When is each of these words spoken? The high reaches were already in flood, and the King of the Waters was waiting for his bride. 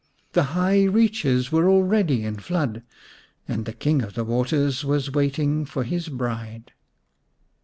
The 0.33 0.57
high 0.57 0.85
reaches 0.85 1.51
were 1.51 1.69
already 1.69 2.23
in 2.25 2.39
flood, 2.39 2.81
and 3.47 3.65
the 3.65 3.71
King 3.73 4.01
of 4.01 4.15
the 4.15 4.23
Waters 4.23 4.83
was 4.83 5.11
waiting 5.11 5.63
for 5.63 5.83
his 5.83 6.09
bride. 6.09 6.71